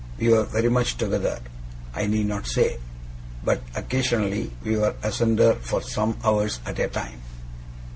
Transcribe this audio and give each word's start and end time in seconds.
We 0.17 0.29
were 0.29 0.45
very 0.45 0.69
much 0.69 0.97
together, 0.97 1.39
I 1.93 2.07
need 2.07 2.25
not 2.25 2.47
say; 2.47 2.79
but 3.45 3.61
occasionally 3.75 4.49
we 4.63 4.75
were 4.75 4.95
asunder 5.03 5.53
for 5.61 5.83
some 5.83 6.17
hours 6.23 6.59
at 6.65 6.79
a 6.79 6.87
time. 6.87 7.21